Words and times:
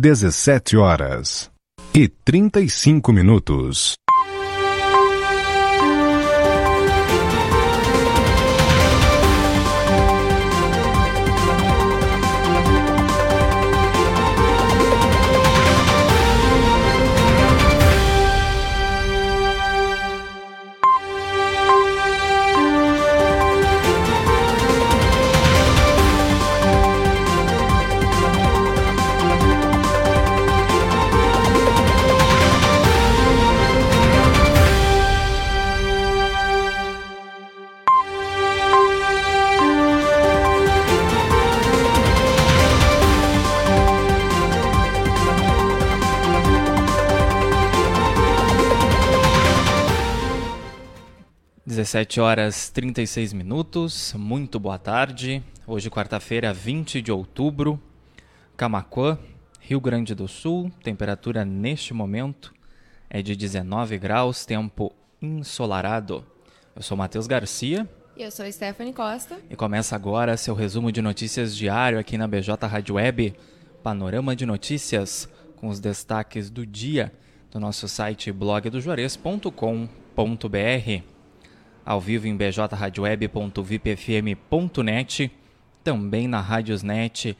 17 0.00 0.76
horas 0.76 1.50
e 1.92 2.06
35 2.06 3.12
minutos. 3.12 3.96
17 51.78 52.20
horas 52.20 52.70
36 52.70 53.32
minutos, 53.32 54.12
muito 54.18 54.58
boa 54.58 54.80
tarde. 54.80 55.40
Hoje, 55.64 55.88
quarta-feira, 55.88 56.52
20 56.52 57.00
de 57.00 57.12
outubro, 57.12 57.80
Camacuã, 58.56 59.16
Rio 59.60 59.80
Grande 59.80 60.12
do 60.12 60.26
Sul. 60.26 60.72
Temperatura 60.82 61.44
neste 61.44 61.94
momento 61.94 62.52
é 63.08 63.22
de 63.22 63.36
19 63.36 63.96
graus, 63.96 64.44
tempo 64.44 64.92
ensolarado. 65.22 66.26
Eu 66.74 66.82
sou 66.82 66.96
Matheus 66.96 67.28
Garcia. 67.28 67.88
E 68.16 68.24
eu 68.24 68.32
sou 68.32 68.50
Stephanie 68.50 68.92
Costa. 68.92 69.38
E 69.48 69.54
começa 69.54 69.94
agora 69.94 70.36
seu 70.36 70.56
resumo 70.56 70.90
de 70.90 71.00
notícias 71.00 71.56
diário 71.56 72.00
aqui 72.00 72.18
na 72.18 72.26
BJ 72.26 72.66
Rádio 72.66 72.96
Web. 72.96 73.36
Panorama 73.84 74.34
de 74.34 74.44
notícias 74.44 75.28
com 75.54 75.68
os 75.68 75.78
destaques 75.78 76.50
do 76.50 76.66
dia 76.66 77.12
do 77.52 77.60
nosso 77.60 77.86
site 77.86 78.32
blogdojuarez.com.br 78.32 81.17
ao 81.88 82.00
vivo 82.02 82.28
em 82.28 82.36
bjradioweb.vipfm.net, 82.36 85.32
também 85.82 86.28
na 86.28 86.38
Rádiosnet, 86.38 87.34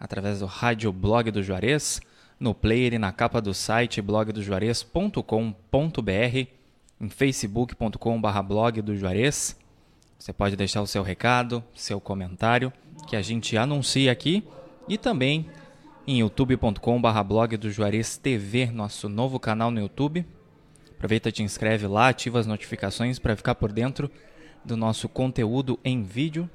através 0.00 0.40
do 0.40 0.46
Rádio 0.46 0.92
Blog 0.92 1.30
do 1.30 1.44
Juarez, 1.44 2.00
no 2.40 2.52
player 2.52 2.94
e 2.94 2.98
na 2.98 3.12
capa 3.12 3.40
do 3.40 3.54
site 3.54 4.02
blogdojuarez.com.br, 4.02 6.48
em 7.00 7.08
facebook.com.br 7.08 8.42
blog 8.44 8.82
do 8.82 8.96
Juarez. 8.96 9.56
Você 10.18 10.32
pode 10.32 10.56
deixar 10.56 10.82
o 10.82 10.88
seu 10.88 11.04
recado, 11.04 11.62
seu 11.72 12.00
comentário, 12.00 12.72
que 13.06 13.14
a 13.14 13.22
gente 13.22 13.56
anuncia 13.56 14.10
aqui, 14.10 14.42
e 14.88 14.98
também 14.98 15.48
em 16.04 16.18
youtube.com.br 16.18 17.22
blog 17.24 17.56
do 17.56 17.70
Juarez 17.70 18.16
TV, 18.16 18.66
nosso 18.66 19.08
novo 19.08 19.38
canal 19.38 19.70
no 19.70 19.78
YouTube, 19.78 20.26
Aproveita, 21.04 21.30
te 21.30 21.42
inscreve 21.42 21.86
lá, 21.86 22.08
ativa 22.08 22.40
as 22.40 22.46
notificações 22.46 23.18
para 23.18 23.36
ficar 23.36 23.56
por 23.56 23.70
dentro 23.70 24.10
do 24.64 24.74
nosso 24.74 25.06
conteúdo 25.06 25.78
em 25.84 26.02
vídeo, 26.02 26.48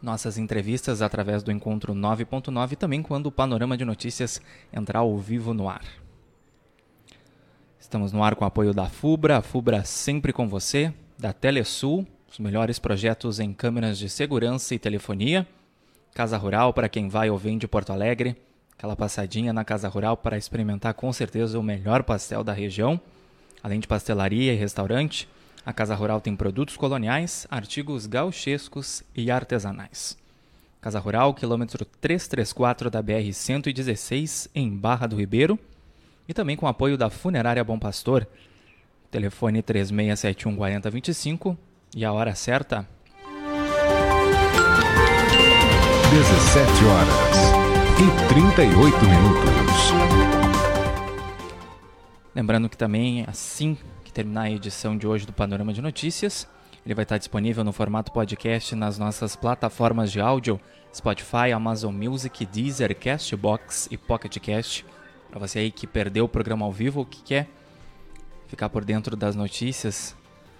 nossas 0.00 0.38
entrevistas 0.38 1.02
através 1.02 1.42
do 1.42 1.50
encontro 1.50 1.92
9.9 1.92 2.70
e 2.70 2.76
também 2.76 3.02
quando 3.02 3.26
o 3.26 3.32
panorama 3.32 3.76
de 3.76 3.84
notícias 3.84 4.40
entrar 4.72 5.00
ao 5.00 5.18
vivo 5.18 5.52
no 5.52 5.68
ar. 5.68 5.82
Estamos 7.80 8.12
no 8.12 8.22
ar 8.22 8.36
com 8.36 8.44
o 8.44 8.46
apoio 8.46 8.72
da 8.72 8.88
FUBRA, 8.88 9.38
a 9.38 9.42
FUBRA 9.42 9.82
sempre 9.82 10.32
com 10.32 10.48
você, 10.48 10.94
da 11.18 11.32
Telesul, 11.32 12.06
os 12.30 12.38
melhores 12.38 12.78
projetos 12.78 13.40
em 13.40 13.52
câmeras 13.52 13.98
de 13.98 14.08
segurança 14.08 14.76
e 14.76 14.78
telefonia, 14.78 15.44
Casa 16.14 16.36
Rural 16.36 16.72
para 16.72 16.88
quem 16.88 17.08
vai 17.08 17.28
ou 17.30 17.36
vem 17.36 17.58
de 17.58 17.66
Porto 17.66 17.92
Alegre, 17.92 18.36
aquela 18.78 18.94
passadinha 18.94 19.52
na 19.52 19.64
Casa 19.64 19.88
Rural 19.88 20.16
para 20.16 20.38
experimentar 20.38 20.94
com 20.94 21.12
certeza 21.12 21.58
o 21.58 21.64
melhor 21.64 22.04
pastel 22.04 22.44
da 22.44 22.52
região. 22.52 23.00
Além 23.62 23.80
de 23.80 23.86
pastelaria 23.86 24.52
e 24.52 24.56
restaurante, 24.56 25.28
a 25.64 25.72
Casa 25.72 25.94
Rural 25.94 26.20
tem 26.20 26.34
produtos 26.34 26.76
coloniais, 26.76 27.46
artigos 27.50 28.06
gauchescos 28.06 29.02
e 29.14 29.30
artesanais. 29.30 30.16
Casa 30.80 30.98
Rural, 30.98 31.34
quilômetro 31.34 31.84
334 31.84 32.90
da 32.90 33.02
BR-116, 33.02 34.48
em 34.54 34.70
Barra 34.70 35.06
do 35.06 35.16
Ribeiro, 35.16 35.58
e 36.26 36.32
também 36.32 36.56
com 36.56 36.66
apoio 36.66 36.96
da 36.96 37.10
Funerária 37.10 37.62
Bom 37.62 37.78
Pastor. 37.78 38.26
Telefone 39.10 39.62
3671 39.62 40.56
4025 40.56 41.58
e 41.94 42.04
a 42.04 42.12
hora 42.12 42.34
certa. 42.34 42.88
17 46.10 46.84
horas 46.86 47.60
e 48.00 48.28
38 48.32 49.04
minutos. 49.04 50.29
Lembrando 52.34 52.68
que 52.68 52.76
também, 52.76 53.24
assim 53.26 53.76
que 54.04 54.12
terminar 54.12 54.42
a 54.42 54.50
edição 54.50 54.96
de 54.96 55.06
hoje 55.06 55.26
do 55.26 55.32
Panorama 55.32 55.72
de 55.72 55.82
Notícias, 55.82 56.46
ele 56.86 56.94
vai 56.94 57.02
estar 57.02 57.18
disponível 57.18 57.64
no 57.64 57.72
formato 57.72 58.12
podcast 58.12 58.74
nas 58.76 58.98
nossas 58.98 59.34
plataformas 59.34 60.12
de 60.12 60.20
áudio 60.20 60.60
Spotify, 60.94 61.52
Amazon 61.54 61.94
Music, 61.94 62.46
Deezer, 62.46 62.96
Castbox 62.96 63.88
e 63.90 63.96
Pocket 63.96 64.38
Cast. 64.38 64.86
Para 65.28 65.40
você 65.40 65.60
aí 65.60 65.70
que 65.72 65.86
perdeu 65.86 66.24
o 66.24 66.28
programa 66.28 66.64
ao 66.64 66.72
vivo 66.72 67.00
ou 67.00 67.06
que 67.06 67.22
quer 67.22 67.48
ficar 68.46 68.68
por 68.68 68.84
dentro 68.84 69.16
das 69.16 69.34
notícias 69.34 70.16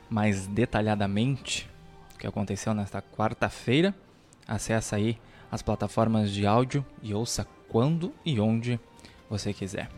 mais 0.08 0.46
detalhadamente 0.46 1.68
o 2.14 2.18
que 2.18 2.26
aconteceu 2.26 2.74
nesta 2.74 3.00
quarta-feira, 3.00 3.94
acessa 4.46 4.96
aí 4.96 5.18
as 5.50 5.62
plataformas 5.62 6.30
de 6.30 6.46
áudio 6.46 6.84
e 7.02 7.14
ouça 7.14 7.46
quando 7.68 8.12
e 8.24 8.40
onde 8.40 8.78
você 9.28 9.52
quiser. 9.52 9.88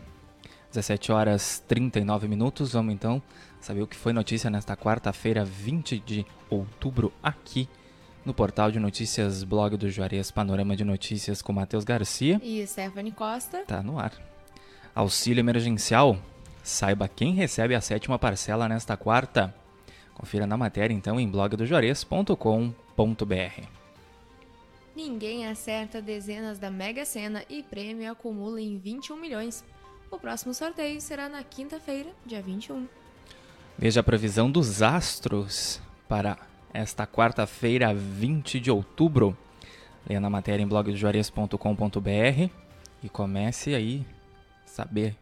17 0.73 1.11
horas 1.11 1.63
39 1.67 2.27
minutos. 2.27 2.73
Vamos 2.73 2.93
então 2.93 3.21
saber 3.61 3.83
o 3.83 3.87
que 3.87 3.95
foi 3.95 4.11
notícia 4.11 4.49
nesta 4.49 4.75
quarta-feira, 4.75 5.45
20 5.45 5.99
de 5.99 6.25
outubro, 6.49 7.13
aqui 7.21 7.69
no 8.25 8.33
portal 8.33 8.71
de 8.71 8.79
notícias 8.79 9.43
blog 9.43 9.77
do 9.77 9.87
Juarez 9.89 10.31
Panorama 10.31 10.75
de 10.75 10.83
Notícias 10.83 11.43
com 11.43 11.53
Matheus 11.53 11.83
Garcia 11.83 12.41
e 12.41 12.65
Stephanie 12.65 13.11
Costa. 13.11 13.63
Tá 13.67 13.83
no 13.83 13.99
ar. 13.99 14.13
Auxílio 14.95 15.41
emergencial. 15.41 16.17
Saiba 16.63 17.07
quem 17.07 17.33
recebe 17.33 17.75
a 17.75 17.81
sétima 17.81 18.17
parcela 18.17 18.67
nesta 18.67 18.97
quarta. 18.97 19.53
Confira 20.15 20.47
na 20.47 20.57
matéria 20.57 20.93
então 20.93 21.19
em 21.19 21.27
blogdojuarez.com.br. 21.27 23.67
Ninguém 24.95 25.47
acerta 25.47 26.01
dezenas 26.01 26.59
da 26.59 26.71
Mega 26.71 27.03
Sena 27.03 27.43
e 27.49 27.61
prêmio 27.61 28.11
acumula 28.11 28.61
em 28.61 28.77
21 28.77 29.17
milhões. 29.17 29.63
O 30.13 30.19
próximo 30.19 30.53
sorteio 30.53 31.01
será 31.01 31.27
na 31.27 31.43
quinta-feira, 31.43 32.11
dia 32.23 32.39
21. 32.39 32.87
Veja 33.75 34.01
a 34.01 34.03
previsão 34.03 34.49
dos 34.49 34.83
astros 34.83 35.81
para 36.07 36.37
esta 36.71 37.07
quarta-feira, 37.07 37.91
20 37.95 38.59
de 38.59 38.69
outubro. 38.69 39.35
Leia 40.07 40.19
na 40.19 40.29
matéria 40.29 40.61
em 40.61 40.67
blogdojuarez.com.br 40.67 42.49
e 43.01 43.09
comece 43.09 43.73
aí 43.73 44.05
a 44.63 44.67
saber 44.67 45.15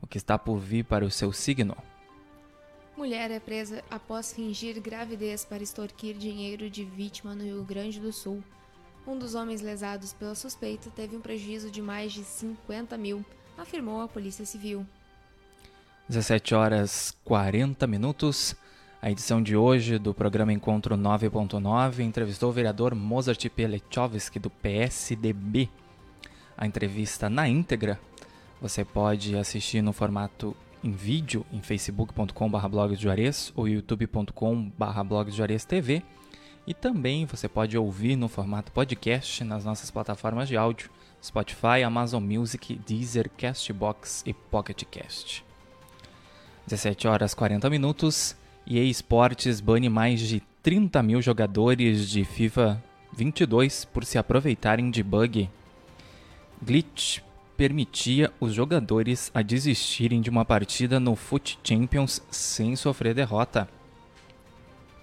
o 0.00 0.06
que 0.06 0.16
está 0.16 0.38
por 0.38 0.56
vir 0.56 0.82
para 0.82 1.04
o 1.04 1.10
seu 1.10 1.30
signo. 1.30 1.76
Mulher 2.96 3.30
é 3.30 3.38
presa 3.38 3.84
após 3.90 4.32
fingir 4.32 4.80
gravidez 4.80 5.44
para 5.44 5.62
extorquir 5.62 6.16
dinheiro 6.16 6.70
de 6.70 6.86
vítima 6.86 7.34
no 7.34 7.44
Rio 7.44 7.64
Grande 7.64 8.00
do 8.00 8.14
Sul. 8.14 8.42
Um 9.06 9.18
dos 9.18 9.34
homens 9.34 9.60
lesados 9.60 10.14
pela 10.14 10.34
suspeita 10.34 10.88
teve 10.88 11.14
um 11.14 11.20
prejuízo 11.20 11.70
de 11.70 11.82
mais 11.82 12.14
de 12.14 12.24
50 12.24 12.96
mil 12.96 13.22
afirmou 13.58 14.00
a 14.00 14.08
Polícia 14.08 14.46
Civil. 14.46 14.86
17 16.08 16.54
horas 16.54 17.14
40 17.24 17.86
minutos. 17.86 18.56
A 19.02 19.10
edição 19.10 19.42
de 19.42 19.54
hoje 19.56 19.98
do 19.98 20.14
programa 20.14 20.52
Encontro 20.52 20.96
9.9 20.96 22.00
entrevistou 22.00 22.50
o 22.50 22.52
vereador 22.52 22.94
Mozart 22.94 23.48
Pelechovski 23.50 24.38
do 24.38 24.48
PSDB. 24.48 25.68
A 26.56 26.66
entrevista 26.66 27.28
na 27.28 27.48
íntegra 27.48 28.00
você 28.60 28.84
pode 28.84 29.36
assistir 29.36 29.82
no 29.82 29.92
formato 29.92 30.56
em 30.82 30.90
vídeo 30.90 31.44
em 31.52 31.60
facebook.com.br 31.60 32.68
blogsjuarez 32.68 33.52
ou 33.54 33.68
youtube.com.br 33.68 35.02
blogsjuarez.tv 35.04 36.02
e 36.66 36.74
também 36.74 37.24
você 37.24 37.48
pode 37.48 37.78
ouvir 37.78 38.16
no 38.16 38.28
formato 38.28 38.72
podcast 38.72 39.44
nas 39.44 39.64
nossas 39.64 39.90
plataformas 39.90 40.48
de 40.48 40.56
áudio 40.56 40.90
Spotify, 41.22 41.82
Amazon 41.84 42.22
Music, 42.22 42.74
Deezer, 42.86 43.30
Castbox 43.36 44.22
e 44.26 44.32
Pocket 44.32 44.84
Cast. 44.84 45.44
17 46.66 47.08
horas 47.08 47.34
40 47.34 47.68
minutos 47.70 48.36
e 48.66 48.78
eSports 48.78 49.60
bane 49.60 49.88
mais 49.88 50.20
de 50.20 50.40
30 50.62 51.02
mil 51.02 51.22
jogadores 51.22 52.08
de 52.08 52.24
FIFA 52.24 52.82
22 53.12 53.84
por 53.86 54.04
se 54.04 54.18
aproveitarem 54.18 54.90
de 54.90 55.02
bug. 55.02 55.48
Glitch 56.62 57.20
permitia 57.56 58.32
os 58.38 58.54
jogadores 58.54 59.30
a 59.34 59.42
desistirem 59.42 60.20
de 60.20 60.30
uma 60.30 60.44
partida 60.44 61.00
no 61.00 61.16
Foot 61.16 61.58
Champions 61.64 62.22
sem 62.30 62.76
sofrer 62.76 63.14
derrota. 63.14 63.68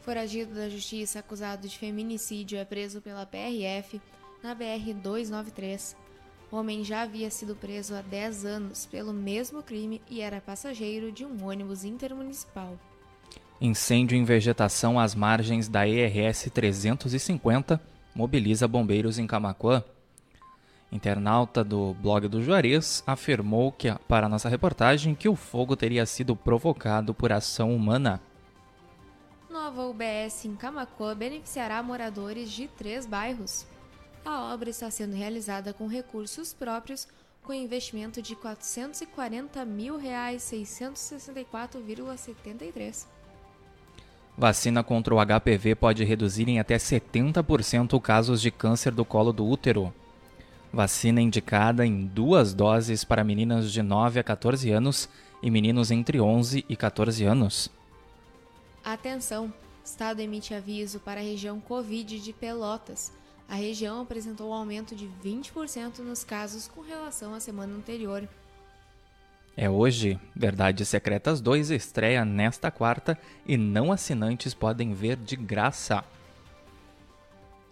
Foragido 0.04 0.54
da 0.54 0.70
justiça 0.70 1.20
acusado 1.20 1.68
de 1.68 1.78
feminicídio 1.78 2.58
é 2.60 2.64
preso 2.64 3.02
pela 3.02 3.26
PRF 3.26 4.00
na 4.44 4.56
BR-293. 4.56 5.96
O 6.52 6.58
homem 6.58 6.84
já 6.84 7.02
havia 7.02 7.30
sido 7.30 7.56
preso 7.56 7.96
há 7.96 8.02
10 8.02 8.46
anos 8.46 8.86
pelo 8.86 9.12
mesmo 9.12 9.64
crime 9.64 10.02
e 10.10 10.22
era 10.22 10.40
passageiro 10.40 11.12
de 11.12 11.26
um 11.26 11.46
ônibus 11.46 11.84
intermunicipal. 11.84 12.78
Incêndio 13.60 14.18
em 14.18 14.24
vegetação 14.24 15.00
às 15.00 15.16
margens 15.16 15.68
da 15.68 15.88
ERS 15.88 16.50
350 16.54 17.82
mobiliza 18.14 18.68
bombeiros 18.68 19.18
em 19.18 19.28
Camacuã. 19.28 19.84
Internauta 20.92 21.64
do 21.64 21.94
blog 21.96 22.28
do 22.28 22.42
Juarez 22.42 23.04
afirmou 23.06 23.72
que, 23.72 23.94
para 24.08 24.30
nossa 24.30 24.48
reportagem 24.48 25.16
que 25.16 25.28
o 25.28 25.36
fogo 25.36 25.76
teria 25.76 26.06
sido 26.06 26.36
provocado 26.36 27.14
por 27.14 27.34
ação 27.34 27.76
humana. 27.76 28.22
Nova 29.50 29.84
UBS 29.88 30.46
em 30.46 30.56
Camacuã 30.56 31.16
beneficiará 31.16 31.82
moradores 31.82 32.52
de 32.52 32.68
três 32.68 33.06
bairros. 33.06 33.66
A 34.26 34.52
obra 34.52 34.70
está 34.72 34.90
sendo 34.90 35.16
realizada 35.16 35.72
com 35.72 35.86
recursos 35.86 36.52
próprios, 36.52 37.08
com 37.44 37.54
investimento 37.54 38.24
de 38.24 38.36
440 38.36 39.64
mil 39.64 39.98
reais 39.98 40.42
664,73. 40.52 43.06
Vacina 44.36 44.84
contra 44.84 45.14
o 45.14 45.20
HPV 45.24 45.76
pode 45.76 46.04
reduzir 46.04 46.50
em 46.50 46.60
até 46.60 46.78
70% 46.78 48.02
casos 48.02 48.42
de 48.42 48.50
câncer 48.50 48.92
do 48.92 49.06
colo 49.06 49.32
do 49.32 49.48
útero. 49.48 49.94
Vacina 50.74 51.22
indicada 51.22 51.86
em 51.86 52.08
duas 52.08 52.52
doses 52.52 53.04
para 53.04 53.24
meninas 53.24 53.72
de 53.72 53.84
9 53.84 54.20
a 54.20 54.24
14 54.24 54.72
anos 54.72 55.08
e 55.42 55.50
meninos 55.52 55.92
entre 55.92 56.20
11 56.20 56.66
e 56.68 56.76
14 56.76 57.24
anos. 57.24 57.70
Atenção! 58.84 59.54
Estado 59.86 60.20
emite 60.20 60.56
aviso 60.56 61.00
para 61.00 61.22
a 61.22 61.24
região 61.24 61.60
Covid 61.60 62.20
de 62.20 62.34
Pelotas 62.34 63.12
a 63.48 63.56
região 63.56 64.02
apresentou 64.02 64.50
um 64.50 64.54
aumento 64.54 64.96
de 64.96 65.10
20% 65.24 66.00
nos 66.00 66.24
casos 66.24 66.68
com 66.68 66.82
relação 66.82 67.34
à 67.34 67.40
semana 67.40 67.76
anterior. 67.76 68.28
É 69.58 69.70
hoje, 69.70 70.20
Verdades 70.36 70.90
Secretas 70.90 71.40
2 71.40 71.70
estreia 71.70 72.26
nesta 72.26 72.70
quarta 72.70 73.18
e 73.46 73.56
não 73.56 73.92
assinantes 73.92 74.54
podem 74.54 74.94
ver 74.94 75.16
de 75.16 75.36
graça. 75.36 76.04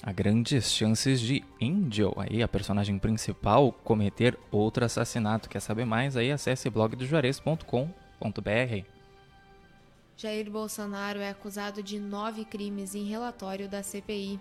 Há 0.01 0.11
grandes 0.11 0.71
chances 0.71 1.19
de 1.19 1.43
Angel, 1.61 2.13
aí 2.17 2.43
a 2.43 2.47
personagem 2.47 2.99
principal, 2.99 3.71
cometer 3.71 4.37
outro 4.51 4.85
assassinato. 4.85 5.49
Quer 5.49 5.59
saber 5.59 5.85
mais? 5.85 6.15
Aí 6.15 6.31
acesse 6.31 6.69
blogdojuarez.com.br. 6.69 8.85
Jair 10.15 10.49
Bolsonaro 10.49 11.19
é 11.19 11.29
acusado 11.29 11.81
de 11.81 11.99
nove 11.99 12.45
crimes 12.45 12.95
em 12.95 13.05
relatório 13.05 13.67
da 13.67 13.81
CPI. 13.81 14.39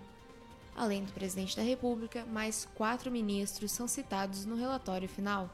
Além 0.75 1.03
do 1.03 1.11
presidente 1.11 1.55
da 1.55 1.63
República, 1.63 2.25
mais 2.25 2.67
quatro 2.75 3.11
ministros 3.11 3.71
são 3.71 3.87
citados 3.87 4.45
no 4.45 4.55
relatório 4.55 5.07
final. 5.07 5.49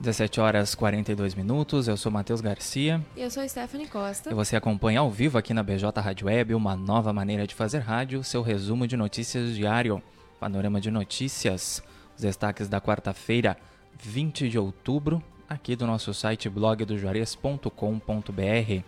17 0.00 0.40
horas 0.40 0.74
42 0.74 1.34
minutos, 1.34 1.86
eu 1.86 1.94
sou 1.94 2.10
Matheus 2.10 2.40
Garcia. 2.40 3.04
E 3.14 3.20
eu 3.20 3.30
sou 3.30 3.46
Stephanie 3.46 3.86
Costa. 3.86 4.30
E 4.30 4.34
você 4.34 4.56
acompanha 4.56 5.00
ao 5.00 5.10
vivo 5.10 5.36
aqui 5.36 5.52
na 5.52 5.62
BJ 5.62 6.00
Rádio 6.00 6.26
Web 6.26 6.54
uma 6.54 6.74
nova 6.74 7.12
maneira 7.12 7.46
de 7.46 7.54
fazer 7.54 7.80
rádio, 7.80 8.24
seu 8.24 8.40
resumo 8.40 8.86
de 8.86 8.96
notícias 8.96 9.54
diário. 9.54 10.02
Panorama 10.40 10.80
de 10.80 10.90
notícias, 10.90 11.82
os 12.16 12.22
destaques 12.22 12.66
da 12.66 12.80
quarta-feira, 12.80 13.58
20 14.02 14.48
de 14.48 14.58
outubro, 14.58 15.22
aqui 15.46 15.76
do 15.76 15.86
nosso 15.86 16.14
site 16.14 16.48
blogdojuarez.com.br. 16.48 18.82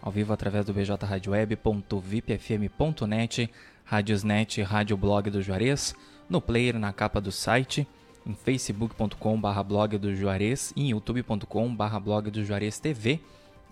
Ao 0.00 0.12
vivo 0.12 0.32
através 0.32 0.64
do 0.64 0.72
bjradioweb.vipfm.net 0.72 3.50
Radiosnet 3.86 4.60
Rádio 4.62 4.96
Blog 4.96 5.30
do 5.30 5.40
Juarez, 5.40 5.94
no 6.28 6.40
player 6.40 6.76
na 6.76 6.92
capa 6.92 7.20
do 7.20 7.30
site, 7.30 7.86
em 8.26 8.34
facebook.com.br 8.34 9.62
blog 9.64 9.96
do 9.96 10.14
Juarez 10.14 10.72
e 10.74 10.82
em 10.82 10.90
youtube.com.br 10.90 11.98
blog 12.02 12.30
do 12.30 12.44
Juarez 12.44 12.80
TV. 12.80 13.20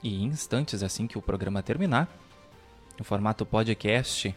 E 0.02 0.22
em 0.22 0.26
instantes, 0.26 0.84
assim 0.84 1.08
que 1.08 1.19
o 1.19 1.22
programa 1.22 1.62
terminar, 1.62 2.08
no 2.96 3.05
formato 3.05 3.44
podcast, 3.44 4.34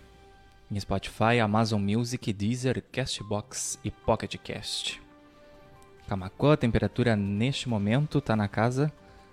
em 0.71 0.79
Spotify, 0.79 1.39
Amazon 1.41 1.81
Music, 1.81 2.33
Deezer, 2.33 2.83
Castbox 2.91 3.77
e 3.83 3.91
Pocket 3.91 4.35
Cast. 4.37 4.99
Camacuã, 6.07 6.53
a 6.53 6.57
temperatura 6.57 7.15
neste 7.15 7.69
momento 7.69 8.17
está 8.17 8.35
na 8.35 8.47
casa 8.47 8.91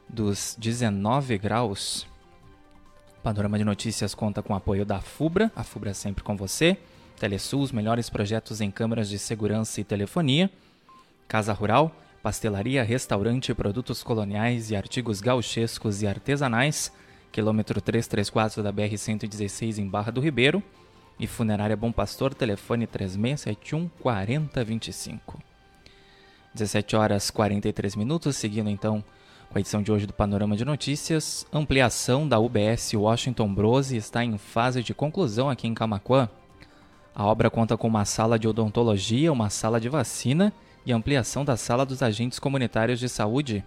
dos 0.09 0.57
19 0.59 1.39
graus. 1.39 2.07
Panorama 3.25 3.57
de 3.57 3.65
Notícias 3.65 4.15
conta 4.15 4.43
com 4.43 4.53
o 4.53 4.57
apoio 4.57 4.85
da 4.85 5.01
FUBRA, 5.01 5.51
a 5.57 5.65
FUBRA 5.65 5.93
é 5.93 5.95
sempre 5.95 6.23
com 6.23 6.37
você, 6.37 6.77
Telesul, 7.19 7.63
os 7.63 7.73
melhores 7.73 8.11
projetos 8.11 8.61
em 8.61 8.71
câmeras 8.71 9.09
de 9.09 9.19
segurança 9.19 9.81
e 9.81 9.85
telefonia, 9.85 10.51
Casa 11.27 11.55
Rural, 11.55 11.91
pastelaria, 12.23 12.85
restaurante, 12.85 13.55
produtos 13.55 14.03
coloniais 14.03 14.71
e 14.71 14.77
artigos 14.77 15.23
gauchescos 15.23 16.03
e 16.03 16.07
artesanais, 16.07 16.93
quilômetro 17.33 17.81
334 17.81 18.63
da 18.63 18.71
BR-116 18.71 19.79
em 19.79 19.89
Barra 19.89 20.13
do 20.13 20.21
Ribeiro, 20.21 20.63
e 21.19 21.27
Funerária 21.27 21.79
Bom 21.79 21.91
Pastor, 21.91 22.35
telefone 22.35 22.87
3671 22.87 23.89
4025. 24.01 25.43
17 26.53 26.95
horas 26.95 27.31
43 27.31 27.97
minutos, 27.97 28.37
seguindo 28.37 28.69
então 28.69 29.03
com 29.51 29.59
a 29.59 29.61
edição 29.61 29.83
de 29.83 29.93
hoje 29.93 30.07
do 30.07 30.13
Panorama 30.13 30.57
de 30.57 30.65
Notícias, 30.65 31.47
ampliação 31.53 32.29
da 32.29 32.39
UBS 32.39 32.95
Washington 32.95 33.55
Brose 33.55 33.97
está 33.97 34.25
em 34.25 34.37
fase 34.37 34.83
de 34.83 34.95
conclusão 34.95 35.49
aqui 35.49 35.67
em 35.67 35.75
Camacuã. 35.75 36.29
A 37.15 37.25
obra 37.25 37.49
conta 37.49 37.77
com 37.77 37.87
uma 37.87 38.05
sala 38.05 38.39
de 38.39 38.49
odontologia, 38.49 39.33
uma 39.33 39.51
sala 39.51 39.81
de 39.81 39.89
vacina 39.89 40.53
e 40.85 40.93
ampliação 40.93 41.45
da 41.45 41.57
sala 41.57 41.87
dos 41.87 42.03
agentes 42.03 42.39
comunitários 42.39 42.99
de 42.99 43.09
saúde. 43.09 43.65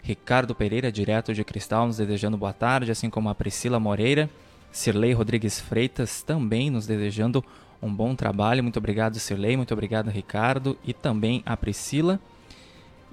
Ricardo 0.04 0.56
Pereira, 0.56 0.92
direto 0.92 1.34
de 1.34 1.44
Cristal, 1.44 1.88
nos 1.88 1.98
desejando 1.98 2.38
boa 2.38 2.54
tarde, 2.54 2.92
assim 2.92 3.10
como 3.10 3.30
a 3.30 3.36
Priscila 3.36 3.80
Moreira. 3.80 4.30
Sirlei 4.72 5.12
Rodrigues 5.12 5.60
Freitas 5.60 6.22
também 6.22 6.70
nos 6.70 6.86
desejando 6.86 7.44
um 7.82 7.94
bom 7.94 8.16
trabalho. 8.16 8.64
Muito 8.64 8.78
obrigado, 8.78 9.20
Sirlei. 9.20 9.58
Muito 9.58 9.74
obrigado, 9.74 10.10
Ricardo. 10.10 10.78
E 10.86 10.94
também 10.94 11.44
a 11.46 11.58
Priscila. 11.58 12.20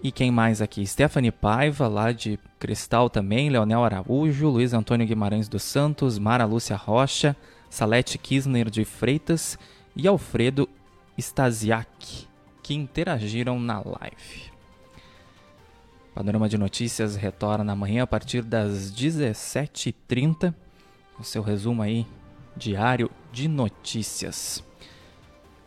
E 0.05 0.13
quem 0.13 0.31
mais 0.31 0.61
aqui? 0.61 0.87
Stephanie 0.87 1.33
Paiva, 1.33 1.89
lá 1.89 2.13
de 2.13 2.39
Cristal 2.59 3.09
também. 3.09 3.49
Leonel 3.49 3.83
Araújo. 3.83 4.51
Luiz 4.51 4.75
Antônio 4.75 5.07
Guimarães 5.07 5.49
dos 5.49 5.63
Santos. 5.63 6.19
Mara 6.19 6.45
Lúcia 6.45 6.77
Rocha. 6.77 7.35
Salete 7.71 8.19
Kisner 8.19 8.69
de 8.69 8.85
Freitas. 8.85 9.59
E 9.97 10.07
Alfredo 10.07 10.69
Stasiak, 11.17 12.29
que 12.63 12.75
interagiram 12.75 13.59
na 13.59 13.77
live. 13.79 14.53
Panorama 16.15 16.51
de 16.51 16.59
Notícias 16.59 17.17
retorna 17.17 17.73
amanhã 17.73 18.03
a 18.03 18.07
partir 18.07 18.43
das 18.43 18.93
17h30. 18.93 20.55
O 21.19 21.25
seu 21.25 21.43
resumo 21.43 21.81
aí 21.81 22.07
diário 22.55 23.11
de 23.33 23.49
notícias. 23.49 24.63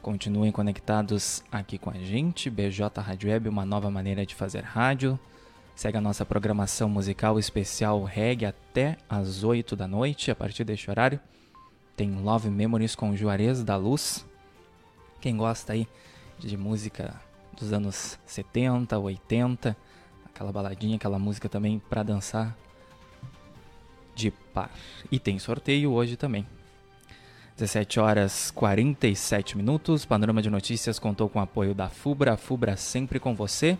Continuem 0.07 0.53
conectados 0.53 1.43
aqui 1.51 1.77
com 1.77 1.89
a 1.89 1.97
gente. 1.97 2.49
BJ 2.49 3.01
Rádio 3.01 3.29
Web, 3.29 3.49
uma 3.49 3.65
nova 3.65 3.91
maneira 3.91 4.25
de 4.25 4.33
fazer 4.33 4.63
rádio. 4.63 5.19
Segue 5.75 5.97
a 5.97 6.01
nossa 6.01 6.25
programação 6.25 6.87
musical 6.87 7.37
especial 7.37 8.01
reggae 8.05 8.45
até 8.45 8.95
às 9.09 9.43
8 9.43 9.75
da 9.75 9.85
noite, 9.85 10.31
a 10.31 10.35
partir 10.35 10.63
deste 10.63 10.89
horário. 10.89 11.19
Tem 11.93 12.09
Love 12.21 12.49
Memories 12.49 12.95
com 12.95 13.17
Juarez 13.17 13.65
da 13.65 13.75
Luz. 13.75 14.25
Quem 15.19 15.35
gosta 15.35 15.73
aí 15.73 15.85
de 16.39 16.55
música 16.55 17.13
dos 17.59 17.73
anos 17.73 18.17
70, 18.25 18.97
80, 18.97 19.75
aquela 20.23 20.53
baladinha, 20.53 20.95
aquela 20.95 21.19
música 21.19 21.49
também 21.49 21.79
para 21.79 22.03
dançar 22.03 22.55
de 24.15 24.31
par. 24.31 24.71
E 25.11 25.19
tem 25.19 25.37
sorteio 25.37 25.91
hoje 25.91 26.15
também. 26.15 26.47
17 27.57 27.99
horas 27.99 28.51
47 28.51 29.57
minutos. 29.57 30.05
Panorama 30.05 30.43
de 30.43 30.49
Notícias 30.49 30.99
contou 30.99 31.27
com 31.27 31.39
o 31.39 31.41
apoio 31.41 31.73
da 31.73 31.89
FUBRA, 31.89 32.33
a 32.33 32.37
FUBRA 32.37 32.77
sempre 32.77 33.19
com 33.19 33.33
você, 33.33 33.79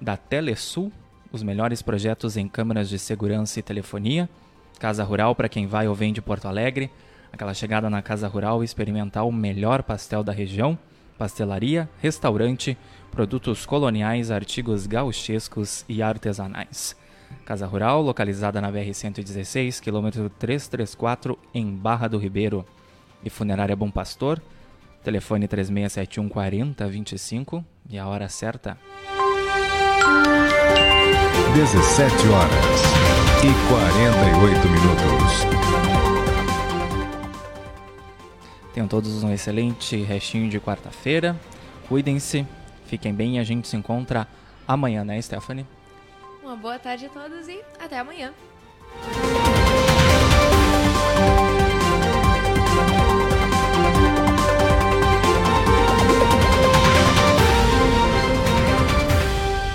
da 0.00 0.16
Telesul, 0.16 0.92
os 1.32 1.42
melhores 1.42 1.82
projetos 1.82 2.36
em 2.36 2.46
câmeras 2.46 2.88
de 2.88 3.00
segurança 3.00 3.58
e 3.58 3.64
telefonia, 3.64 4.30
Casa 4.78 5.02
Rural 5.02 5.34
para 5.34 5.48
quem 5.48 5.66
vai 5.66 5.88
ou 5.88 5.94
vem 5.94 6.12
de 6.12 6.22
Porto 6.22 6.46
Alegre, 6.46 6.88
aquela 7.32 7.52
chegada 7.52 7.90
na 7.90 8.00
Casa 8.00 8.28
Rural 8.28 8.62
e 8.62 8.64
experimentar 8.64 9.26
o 9.26 9.32
melhor 9.32 9.82
pastel 9.82 10.22
da 10.22 10.30
região, 10.30 10.78
pastelaria, 11.18 11.88
restaurante, 12.00 12.78
produtos 13.10 13.66
coloniais, 13.66 14.30
artigos 14.30 14.86
gauchescos 14.86 15.84
e 15.88 16.00
artesanais. 16.00 16.94
Casa 17.44 17.66
Rural, 17.66 18.02
localizada 18.02 18.60
na 18.60 18.70
BR-116, 18.70 19.80
quilômetro 19.80 20.30
334, 20.30 21.36
em 21.52 21.74
Barra 21.74 22.06
do 22.06 22.18
Ribeiro 22.18 22.64
e 23.26 23.30
Funerária 23.30 23.74
Bom 23.74 23.90
Pastor. 23.90 24.40
Telefone 25.02 25.48
3671 25.48 26.28
4025 26.28 27.64
e 27.90 27.98
a 27.98 28.06
hora 28.06 28.28
certa. 28.28 28.78
17 31.54 32.28
horas 32.28 32.80
e 33.42 33.50
48 33.68 34.68
minutos. 34.68 35.66
Tenham 38.72 38.86
todos 38.86 39.22
um 39.24 39.32
excelente 39.32 39.96
restinho 40.02 40.48
de 40.48 40.60
quarta-feira. 40.60 41.36
Cuidem-se, 41.88 42.46
fiquem 42.86 43.12
bem 43.12 43.36
e 43.36 43.38
a 43.40 43.44
gente 43.44 43.66
se 43.66 43.76
encontra 43.76 44.28
amanhã, 44.68 45.04
né, 45.04 45.20
Stephanie? 45.20 45.66
Uma 46.42 46.56
boa 46.56 46.78
tarde 46.78 47.06
a 47.06 47.08
todos 47.08 47.48
e 47.48 47.60
até 47.80 47.98
amanhã. 47.98 48.32